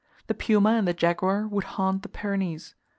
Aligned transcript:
The 0.25 0.33
puma 0.33 0.71
and 0.71 0.87
the 0.87 0.95
jaguar 0.95 1.47
would 1.47 1.63
haunt 1.77 2.01
the 2.01 2.09
Pyrenees. 2.09 2.73